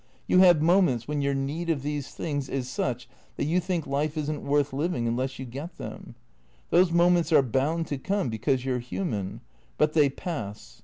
[0.25, 4.17] You have moments when your need of these things is such that you think life
[4.17, 6.15] is n't worth living unless you get them.
[6.71, 9.41] Those moments are bound to come, because you 're human.
[9.77, 10.79] But they pass.